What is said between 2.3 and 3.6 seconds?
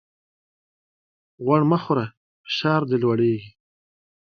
فشار دي لوړېږي.